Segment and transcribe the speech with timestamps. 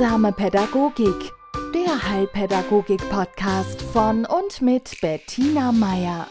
[0.00, 1.30] Heilsame Pädagogik,
[1.74, 6.26] der Heilpädagogik-Podcast von und mit Bettina Meier.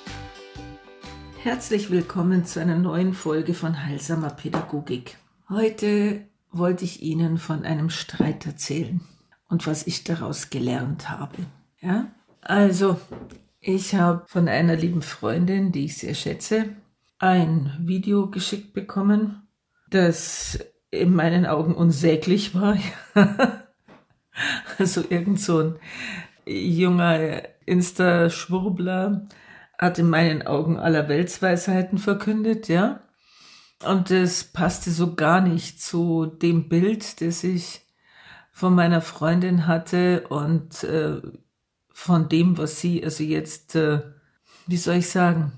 [1.38, 5.18] Herzlich willkommen zu einer neuen Folge von Heilsamer Pädagogik.
[5.50, 9.02] Heute wollte ich Ihnen von einem Streit erzählen
[9.50, 11.38] und was ich daraus gelernt habe.
[11.80, 12.08] Ja,
[12.42, 13.00] also
[13.60, 16.76] ich habe von einer lieben Freundin, die ich sehr schätze,
[17.20, 19.48] ein Video geschickt bekommen,
[19.92, 20.58] das
[20.92, 22.78] in meinen Augen unsäglich war.
[24.78, 25.76] also irgend so ein
[26.46, 29.28] junger Insta-Schwurbler
[29.78, 33.02] hat in meinen Augen aller Weltsweisheiten verkündet, ja.
[33.86, 37.82] Und es passte so gar nicht zu dem Bild, das ich
[38.52, 41.22] von meiner Freundin hatte und äh,
[41.94, 44.02] von dem, was sie, also jetzt, äh,
[44.68, 45.54] wie soll ich sagen,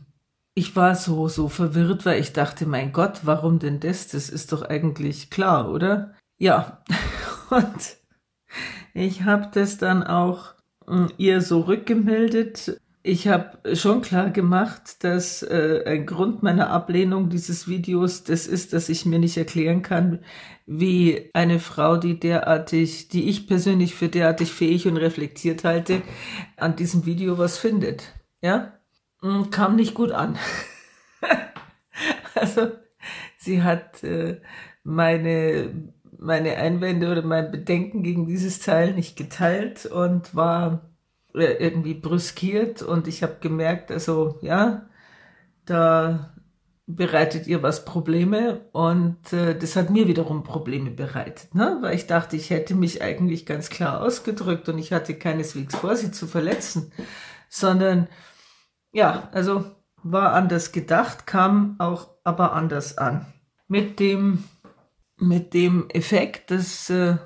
[0.53, 4.09] ich war so, so verwirrt, weil ich dachte, mein Gott, warum denn das?
[4.09, 6.13] Das ist doch eigentlich klar, oder?
[6.37, 6.83] Ja,
[7.49, 7.97] und
[8.93, 10.53] ich habe das dann auch
[10.87, 12.79] hm, ihr so rückgemeldet.
[13.03, 18.73] Ich habe schon klar gemacht, dass äh, ein Grund meiner Ablehnung dieses Videos das ist,
[18.73, 20.19] dass ich mir nicht erklären kann,
[20.67, 26.03] wie eine Frau, die derartig, die ich persönlich für derartig fähig und reflektiert halte,
[26.57, 28.13] an diesem Video was findet.
[28.43, 28.73] Ja,
[29.51, 30.37] kam nicht gut an.
[32.35, 32.71] also
[33.37, 34.41] sie hat äh,
[34.83, 35.91] meine
[36.21, 40.91] meine Einwände oder mein Bedenken gegen dieses Teil nicht geteilt und war
[41.33, 44.87] äh, irgendwie brüskiert und ich habe gemerkt, also ja,
[45.65, 46.33] da
[46.85, 51.79] bereitet ihr was Probleme und äh, das hat mir wiederum Probleme bereitet, ne?
[51.81, 55.95] weil ich dachte, ich hätte mich eigentlich ganz klar ausgedrückt und ich hatte keineswegs vor,
[55.95, 56.91] sie zu verletzen,
[57.49, 58.07] sondern
[58.91, 59.65] ja, also
[60.03, 63.25] war anders gedacht, kam auch aber anders an.
[63.67, 64.43] Mit dem,
[65.17, 67.17] mit dem Effekt, dass äh,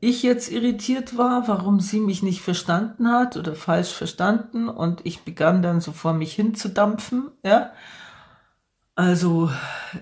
[0.00, 5.22] ich jetzt irritiert war, warum sie mich nicht verstanden hat oder falsch verstanden und ich
[5.22, 7.70] begann dann so vor mich hin zu dampfen, ja.
[8.94, 9.50] Also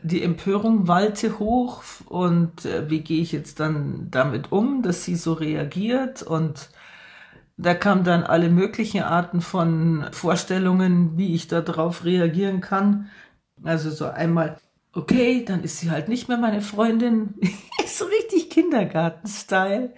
[0.04, 5.16] die Empörung wallte hoch und äh, wie gehe ich jetzt dann damit um, dass sie
[5.16, 6.70] so reagiert und
[7.56, 13.08] da kamen dann alle möglichen Arten von Vorstellungen, wie ich darauf reagieren kann.
[13.62, 14.58] Also so einmal,
[14.92, 17.34] okay, dann ist sie halt nicht mehr meine Freundin.
[17.86, 19.94] so richtig Kindergarten-Style.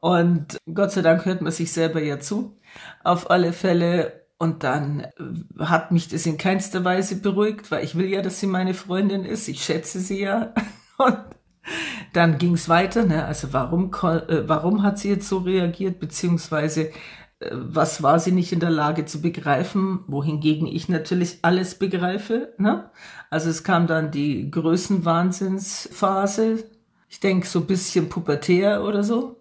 [0.00, 2.56] Und Gott sei Dank hört man sich selber ja zu.
[3.02, 4.26] Auf alle Fälle.
[4.38, 5.06] Und dann
[5.58, 9.24] hat mich das in keinster Weise beruhigt, weil ich will ja, dass sie meine Freundin
[9.24, 9.48] ist.
[9.48, 10.54] Ich schätze sie ja.
[10.98, 11.18] Und
[12.12, 13.24] dann ging es weiter, ne?
[13.24, 16.90] also warum, äh, warum hat sie jetzt so reagiert, beziehungsweise
[17.40, 22.54] äh, was war sie nicht in der Lage zu begreifen, wohingegen ich natürlich alles begreife.
[22.58, 22.90] Ne?
[23.30, 26.64] Also es kam dann die Größenwahnsinnsphase,
[27.08, 29.39] ich denke so ein bisschen pubertär oder so.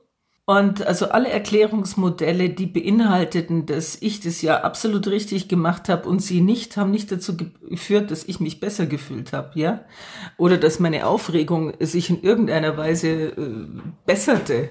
[0.50, 6.24] Und also alle Erklärungsmodelle, die beinhalteten, dass ich das ja absolut richtig gemacht habe und
[6.24, 9.82] sie nicht, haben nicht dazu geführt, dass ich mich besser gefühlt habe, ja?
[10.38, 13.68] Oder dass meine Aufregung sich in irgendeiner Weise äh,
[14.08, 14.70] besserte.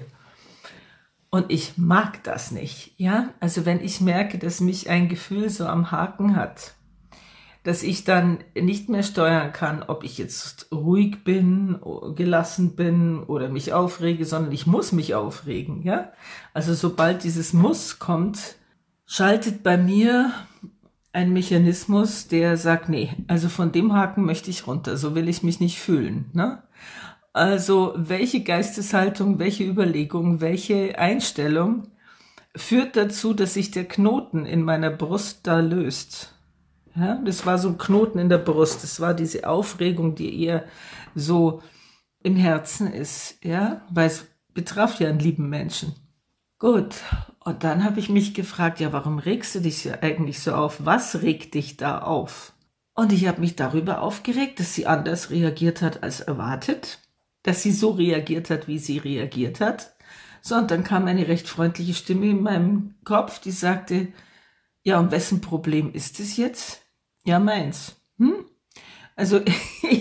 [1.29, 3.29] Und ich mag das nicht, ja?
[3.39, 6.73] Also wenn ich merke, dass mich ein Gefühl so am Haken hat,
[7.63, 11.79] dass ich dann nicht mehr steuern kann, ob ich jetzt ruhig bin,
[12.15, 16.11] gelassen bin oder mich aufrege, sondern ich muss mich aufregen, ja?
[16.53, 18.55] Also sobald dieses Muss kommt,
[19.05, 20.31] schaltet bei mir
[21.11, 25.43] ein Mechanismus, der sagt, nee, also von dem Haken möchte ich runter, so will ich
[25.43, 26.63] mich nicht fühlen, ne?
[27.33, 31.87] Also welche Geisteshaltung, welche Überlegung, welche Einstellung
[32.55, 36.33] führt dazu, dass sich der Knoten in meiner Brust da löst?
[36.99, 38.83] Ja, das war so ein Knoten in der Brust.
[38.83, 40.65] Das war diese Aufregung, die eher
[41.15, 41.61] so
[42.21, 45.95] im Herzen ist, ja, weil es betraf ja einen lieben Menschen.
[46.57, 46.95] Gut.
[47.39, 50.85] Und dann habe ich mich gefragt, ja, warum regst du dich eigentlich so auf?
[50.85, 52.53] Was regt dich da auf?
[52.93, 56.99] Und ich habe mich darüber aufgeregt, dass sie anders reagiert hat als erwartet,
[57.43, 59.95] dass sie so reagiert hat, wie sie reagiert hat.
[60.41, 64.09] So, und dann kam eine recht freundliche Stimme in meinem Kopf, die sagte,
[64.83, 66.81] ja, und wessen Problem ist es jetzt?
[67.29, 67.95] Ja, meins.
[68.17, 68.43] Hm?
[69.15, 69.41] Also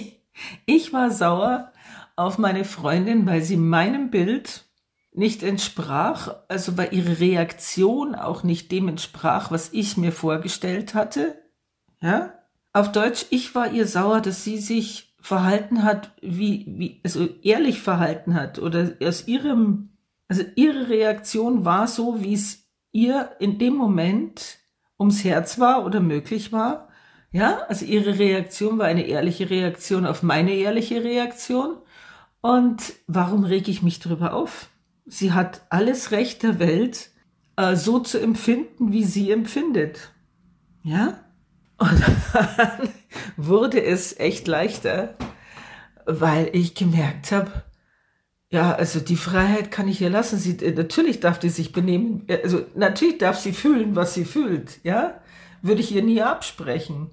[0.65, 1.73] ich war sauer
[2.17, 4.65] auf meine Freundin, weil sie meinem Bild
[5.13, 11.35] nicht entsprach, also weil ihre Reaktion auch nicht dem entsprach, was ich mir vorgestellt hatte.
[12.01, 12.33] Ja?
[12.73, 17.83] Auf Deutsch, ich war ihr sauer, dass sie sich verhalten hat, wie, wie, also ehrlich
[17.83, 19.91] verhalten hat oder aus ihrem,
[20.29, 24.61] also ihre Reaktion war so, wie es ihr in dem Moment
[24.99, 26.88] ums Herz war oder möglich war
[27.31, 31.77] ja, also ihre Reaktion war eine ehrliche Reaktion auf meine ehrliche Reaktion.
[32.41, 34.69] Und warum reg ich mich darüber auf?
[35.09, 37.11] sie hat alles Recht der Welt,
[37.57, 40.13] äh, so zu empfinden, wie sie empfindet.
[40.83, 41.25] Ja?
[41.79, 42.03] Und
[42.33, 42.89] dann
[43.37, 45.17] wurde es echt leichter,
[46.07, 47.65] weil ich gemerkt habe,
[48.51, 50.39] ja, also die Freiheit kann ich ihr lassen.
[50.39, 54.25] Sie, äh, natürlich darf die sich benehmen, äh, also natürlich darf sie fühlen, was sie
[54.25, 55.21] fühlt, ja?
[55.61, 57.11] Würde ich ihr nie absprechen.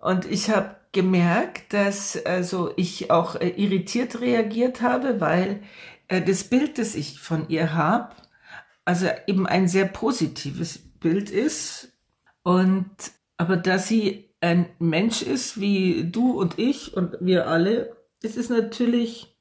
[0.00, 5.62] Und ich habe gemerkt, dass also ich auch äh, irritiert reagiert habe, weil
[6.08, 8.16] äh, das Bild, das ich von ihr habe,
[8.84, 11.92] also eben ein sehr positives Bild ist.
[12.42, 12.90] Und
[13.36, 18.48] aber da sie ein Mensch ist wie du und ich und wir alle, ist es
[18.48, 19.36] natürlich,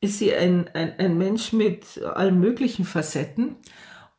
[0.00, 3.56] ist sie ein, ein, ein Mensch mit allen möglichen Facetten.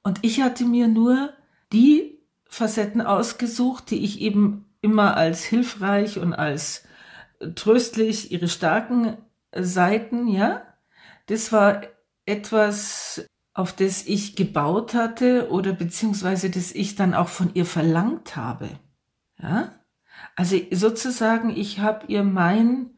[0.04, 1.34] Und ich hatte mir nur
[1.72, 6.84] die Facetten ausgesucht, die ich eben immer als hilfreich und als
[7.56, 9.18] tröstlich, ihre starken
[9.52, 10.62] Seiten, ja.
[11.26, 11.82] Das war
[12.28, 18.36] etwas, auf das ich gebaut hatte oder beziehungsweise das ich dann auch von ihr verlangt
[18.36, 18.70] habe.
[19.42, 19.74] Ja?
[20.36, 22.92] Also sozusagen, ich habe ihr mein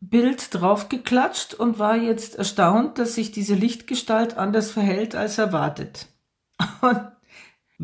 [0.00, 6.08] Bild draufgeklatscht und war jetzt erstaunt, dass sich diese Lichtgestalt anders verhält als erwartet.
[6.80, 7.00] Und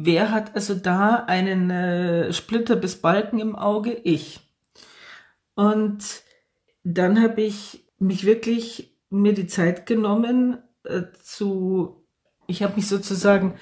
[0.01, 3.93] wer hat also da einen äh, Splitter bis Balken im Auge?
[3.93, 4.41] Ich.
[5.55, 6.23] Und
[6.85, 12.07] dann habe ich mich wirklich mir die Zeit genommen äh, zu,
[12.47, 13.55] ich habe mich sozusagen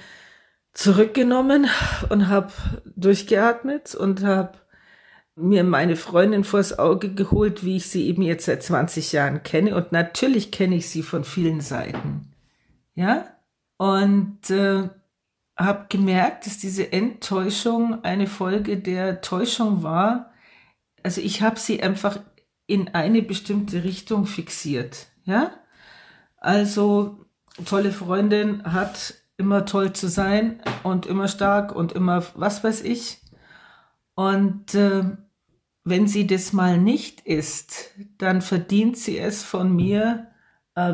[0.73, 1.67] zurückgenommen
[2.09, 2.53] und habe
[2.95, 4.59] durchgeatmet und habe
[5.35, 9.75] mir meine Freundin vors Auge geholt, wie ich sie eben jetzt seit 20 Jahren kenne.
[9.75, 12.31] Und natürlich kenne ich sie von vielen Seiten.
[12.93, 13.25] Ja?
[13.77, 14.89] Und äh,
[15.57, 20.31] habe gemerkt, dass diese Enttäuschung eine Folge der Täuschung war,
[21.03, 22.19] also ich habe sie einfach
[22.67, 25.51] in eine bestimmte Richtung fixiert, ja.
[26.37, 27.25] Also
[27.65, 33.21] tolle Freundin hat immer toll zu sein und immer stark und immer was weiß ich.
[34.15, 35.03] Und äh,
[35.83, 40.27] wenn sie das mal nicht ist, dann verdient sie es von mir,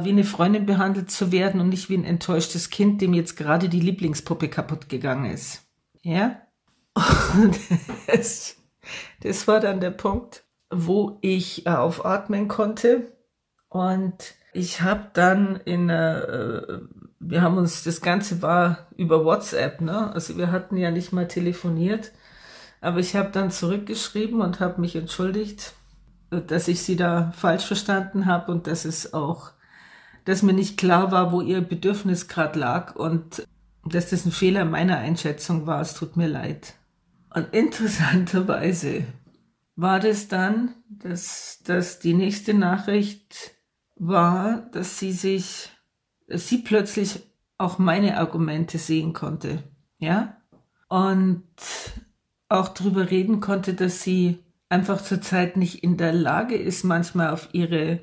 [0.04, 3.70] wie eine Freundin behandelt zu werden und nicht wie ein enttäuschtes Kind, dem jetzt gerade
[3.70, 5.64] die Lieblingspuppe kaputt gegangen ist.
[6.04, 6.42] Ja?
[7.36, 7.60] Und
[8.08, 8.64] es
[9.22, 13.12] das war dann der Punkt, wo ich äh, aufatmen konnte.
[13.70, 16.80] Und ich habe dann in, äh,
[17.20, 20.14] wir haben uns, das Ganze war über WhatsApp, ne?
[20.14, 22.12] Also wir hatten ja nicht mal telefoniert.
[22.82, 25.74] Aber ich habe dann zurückgeschrieben und habe mich entschuldigt,
[26.30, 29.52] dass ich sie da falsch verstanden habe und dass es auch,
[30.26, 33.46] dass mir nicht klar war, wo ihr Bedürfnis gerade lag und
[33.86, 35.82] dass das ein Fehler meiner Einschätzung war.
[35.82, 36.76] Es tut mir leid.
[37.34, 39.06] Und interessanterweise
[39.76, 43.56] war das dann, dass, dass die nächste Nachricht
[43.96, 45.70] war, dass sie sich,
[46.28, 47.22] dass sie plötzlich
[47.58, 49.64] auch meine Argumente sehen konnte,
[49.98, 50.38] ja,
[50.90, 51.44] und
[52.50, 54.40] auch darüber reden konnte, dass sie
[54.70, 58.02] einfach zurzeit nicht in der Lage ist, manchmal auf ihre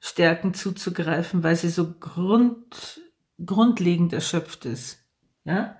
[0.00, 3.00] Stärken zuzugreifen, weil sie so grund,
[3.44, 5.04] grundlegend erschöpft ist,
[5.44, 5.76] ja,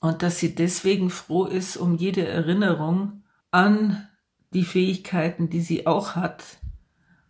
[0.00, 4.08] und dass sie deswegen froh ist um jede Erinnerung an
[4.52, 6.44] die Fähigkeiten, die sie auch hat,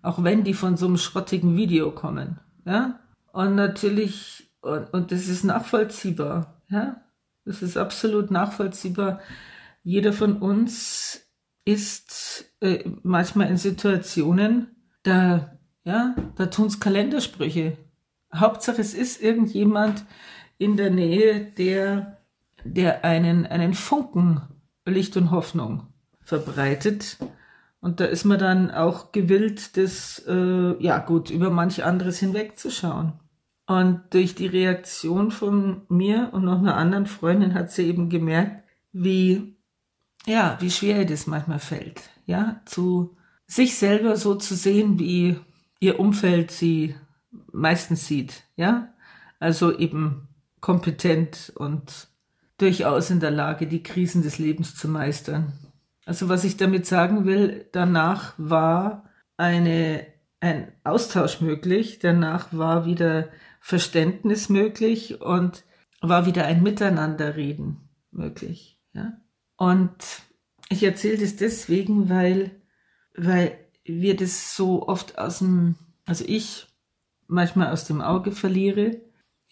[0.02, 3.00] auch wenn die von so einem schrottigen Video kommen, ja.
[3.32, 7.00] Und natürlich, und, und das ist nachvollziehbar, ja.
[7.44, 9.20] Das ist absolut nachvollziehbar.
[9.82, 11.26] Jeder von uns
[11.64, 14.68] ist äh, manchmal in Situationen,
[15.02, 15.53] da,
[15.84, 17.76] ja, da tun's Kalendersprüche.
[18.34, 20.04] Hauptsache, es ist irgendjemand
[20.58, 22.18] in der Nähe, der
[22.64, 24.40] der einen, einen Funken
[24.86, 25.86] Licht und Hoffnung
[26.20, 27.18] verbreitet.
[27.80, 33.12] Und da ist man dann auch gewillt, das, äh, ja gut, über manch anderes hinwegzuschauen.
[33.66, 38.62] Und durch die Reaktion von mir und noch einer anderen Freundin hat sie eben gemerkt,
[38.92, 39.56] wie,
[40.26, 45.36] ja, wie schwer ihr das manchmal fällt, ja, zu sich selber so zu sehen, wie
[45.84, 46.94] ihr Umfeld sie
[47.52, 48.94] meistens sieht, ja,
[49.38, 50.28] also eben
[50.60, 52.08] kompetent und
[52.56, 55.52] durchaus in der Lage, die Krisen des Lebens zu meistern.
[56.06, 60.06] Also was ich damit sagen will, danach war eine,
[60.40, 63.28] ein Austausch möglich, danach war wieder
[63.60, 65.64] Verständnis möglich und
[66.00, 68.80] war wieder ein Miteinanderreden möglich.
[68.94, 69.20] Ja?
[69.56, 70.22] Und
[70.70, 72.62] ich erzähle das deswegen, weil,
[73.16, 75.76] weil wir das so oft aus dem,
[76.06, 76.66] also ich
[77.26, 79.00] manchmal aus dem Auge verliere,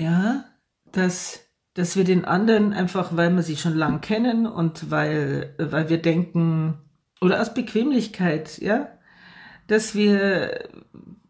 [0.00, 0.44] ja,
[0.92, 5.88] dass dass wir den anderen einfach, weil wir sie schon lang kennen und weil, weil
[5.88, 6.74] wir denken,
[7.20, 8.88] oder aus Bequemlichkeit, ja,
[9.68, 10.68] dass wir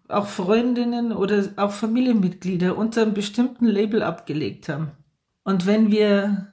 [0.08, 4.90] auch Freundinnen oder auch Familienmitglieder unter einem bestimmten Label abgelegt haben.
[5.44, 6.52] Und wenn wir,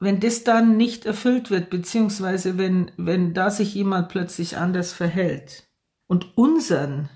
[0.00, 5.67] wenn das dann nicht erfüllt wird, beziehungsweise wenn, wenn da sich jemand plötzlich anders verhält
[6.08, 7.08] und unseren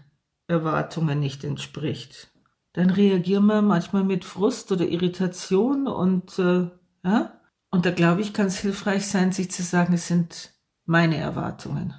[0.46, 2.30] Erwartungen nicht entspricht,
[2.74, 6.68] dann reagieren wir manchmal mit Frust oder Irritation und äh,
[7.04, 7.40] ja.
[7.70, 10.52] Und da glaube ich, kann es hilfreich sein, sich zu sagen, es sind
[10.84, 11.94] meine Erwartungen.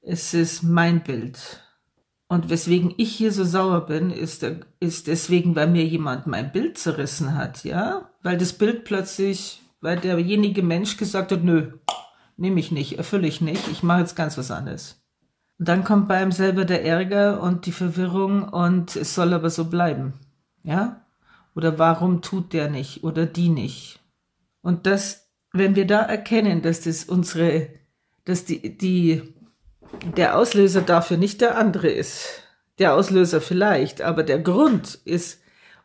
[0.00, 1.62] Es ist mein Bild.
[2.26, 4.44] Und weswegen ich hier so sauer bin, ist,
[4.80, 8.10] ist deswegen, weil mir jemand mein Bild zerrissen hat, ja?
[8.22, 11.72] Weil das Bild plötzlich, weil derjenige Mensch gesagt hat, nö,
[12.36, 15.01] nehme ich nicht, erfülle ich nicht, ich mache jetzt ganz was anderes.
[15.62, 19.48] Und dann kommt bei ihm selber der Ärger und die Verwirrung und es soll aber
[19.48, 20.14] so bleiben,
[20.64, 21.06] ja?
[21.54, 24.00] Oder warum tut der nicht oder die nicht?
[24.62, 27.68] Und das, wenn wir da erkennen, dass das unsere,
[28.24, 29.22] dass die, die
[30.16, 32.42] der Auslöser dafür nicht der andere ist.
[32.80, 35.42] Der Auslöser vielleicht, aber der Grund ist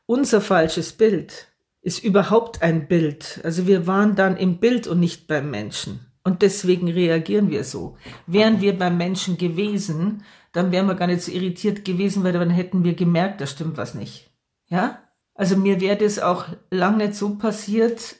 [0.07, 1.49] unser falsches Bild,
[1.83, 3.41] ist überhaupt ein Bild.
[3.43, 5.99] Also wir waren dann im Bild und nicht beim Menschen.
[6.27, 7.95] Und deswegen reagieren wir so.
[8.25, 12.49] Wären wir beim Menschen gewesen, dann wären wir gar nicht so irritiert gewesen, weil dann
[12.49, 14.29] hätten wir gemerkt, da stimmt was nicht.
[14.67, 15.01] Ja?
[15.35, 18.17] Also mir wäre das auch lang nicht so passiert,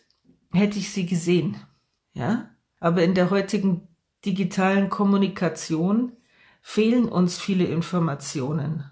[0.54, 1.58] hätte ich sie gesehen.
[2.14, 2.50] Ja?
[2.80, 3.90] Aber in der heutigen
[4.24, 6.14] digitalen Kommunikation
[6.62, 8.86] fehlen uns viele Informationen.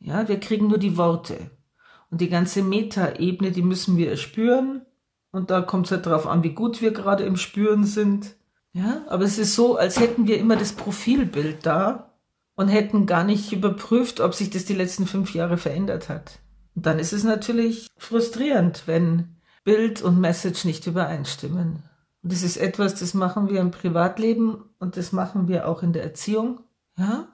[0.00, 1.52] Ja, wir kriegen nur die Worte.
[2.10, 4.82] Und die ganze Metaebene, die müssen wir erspüren.
[5.30, 8.35] Und da kommt es halt darauf an, wie gut wir gerade im Spüren sind.
[8.76, 12.12] Ja, aber es ist so, als hätten wir immer das Profilbild da
[12.56, 16.40] und hätten gar nicht überprüft, ob sich das die letzten fünf Jahre verändert hat.
[16.74, 21.84] Und dann ist es natürlich frustrierend, wenn Bild und Message nicht übereinstimmen.
[22.22, 25.94] Und das ist etwas, das machen wir im Privatleben und das machen wir auch in
[25.94, 26.60] der Erziehung.
[26.98, 27.28] Ja?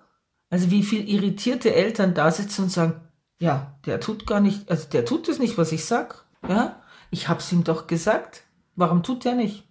[0.49, 3.01] Also wie viel irritierte Eltern da sitzen und sagen,
[3.41, 6.25] ja, der tut gar nicht, also der tut es nicht, was ich sag.
[6.49, 6.81] Ja?
[7.11, 8.45] Ich hab's ihm doch gesagt.
[8.77, 9.67] Warum tut der nicht?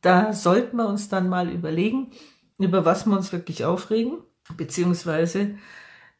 [0.00, 2.12] Da sollten wir uns dann mal überlegen,
[2.58, 4.18] über was wir uns wirklich aufregen,
[4.56, 5.58] beziehungsweise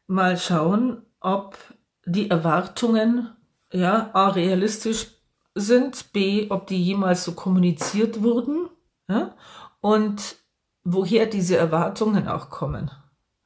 [0.07, 1.57] mal schauen, ob
[2.05, 3.31] die Erwartungen
[3.73, 5.09] ja, A, realistisch
[5.55, 8.69] sind, b, ob die jemals so kommuniziert wurden
[9.09, 9.35] ja?
[9.81, 10.37] und
[10.85, 12.91] woher diese Erwartungen auch kommen.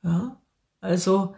[0.02, 0.40] Ja?
[0.80, 1.34] Also,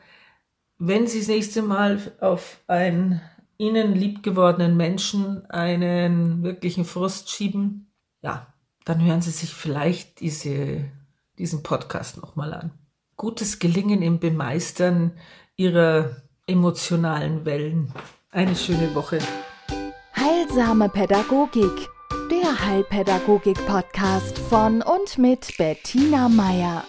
[0.79, 3.21] wenn Sie das nächste Mal auf einen
[3.57, 8.54] Ihnen liebgewordenen Menschen einen wirklichen Frust schieben, ja,
[8.85, 10.85] dann hören Sie sich vielleicht diese,
[11.39, 12.71] diesen Podcast nochmal an.
[13.17, 15.13] Gutes Gelingen im Bemeistern
[15.57, 17.93] Ihrer emotionalen Wellen.
[18.31, 19.19] Eine schöne Woche.
[20.17, 21.89] Heilsame Pädagogik,
[22.31, 26.85] der Heilpädagogik-Podcast von und mit Bettina Meier.